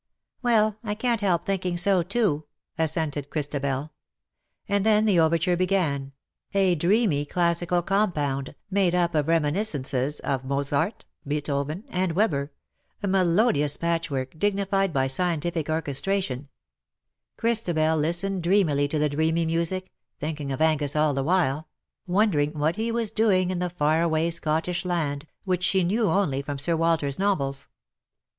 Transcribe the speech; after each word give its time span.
"Well, 0.41 0.79
I 0.83 0.95
canH 0.95 1.19
help 1.19 1.45
thinking 1.45 1.77
so 1.77 2.01
too," 2.01 2.45
assented 2.75 3.29
Christabel. 3.29 3.91
And 4.67 4.83
then 4.83 5.05
the 5.05 5.19
overture 5.19 5.55
began— 5.55 6.13
a 6.55 6.73
dreamy, 6.73 7.23
classical 7.23 7.83
compound, 7.83 8.55
made 8.71 8.95
up 8.95 9.13
of 9.13 9.27
reminiscences 9.27 10.19
of 10.21 10.43
Mozart, 10.43 11.05
Beethoven, 11.27 11.83
and 11.89 12.13
Weber— 12.13 12.51
a 13.03 13.07
melodious 13.07 13.77
patchwork, 13.77 14.39
dignified 14.39 14.91
by 14.91 15.05
scientific 15.05 15.69
orchestration. 15.69 16.47
CUPID 16.47 16.47
AND 16.47 17.37
PSYCHE. 17.59 17.65
217 17.75 17.97
CLristabel 18.01 18.01
listened 18.01 18.41
dreamily 18.41 18.87
to 18.87 18.97
tlie 18.97 19.11
dreamy 19.11 19.45
music, 19.45 19.91
thinking 20.19 20.51
of 20.51 20.61
Angus 20.61 20.95
all 20.95 21.13
the 21.13 21.21
while— 21.21 21.67
wondering 22.07 22.53
what 22.57 22.75
he 22.75 22.91
was 22.91 23.11
doing 23.11 23.51
in 23.51 23.59
the 23.59 23.69
far 23.69 24.01
away 24.01 24.31
Scottish 24.31 24.83
land, 24.83 25.27
which 25.43 25.61
she 25.61 25.83
knew 25.83 26.09
only 26.09 26.41
from 26.41 26.57
Sir 26.57 26.75
Walter^s 26.75 27.19
novels. 27.19 27.67